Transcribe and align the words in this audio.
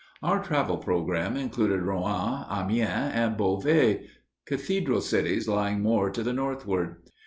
Our 0.23 0.43
travel 0.43 0.77
program 0.77 1.37
included 1.37 1.83
Rouen, 1.83 2.45
Amiens, 2.49 3.13
and 3.13 3.37
Beauvais, 3.37 4.07
cathedral 4.47 5.01
cities 5.01 5.47
lying 5.47 5.81
more 5.81 6.09
to 6.09 6.23
the 6.23 6.33
northward. 6.33 7.03